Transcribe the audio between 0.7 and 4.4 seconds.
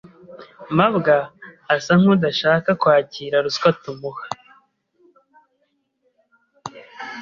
mabwa asa nkudashaka kwakira ruswa tumuha.